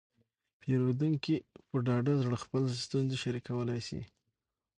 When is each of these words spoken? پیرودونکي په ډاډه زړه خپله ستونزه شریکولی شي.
پیرودونکي 0.59 1.35
په 1.67 1.75
ډاډه 1.85 2.13
زړه 2.21 2.37
خپله 2.43 2.67
ستونزه 2.85 3.15
شریکولی 3.23 3.79
شي. 3.87 4.01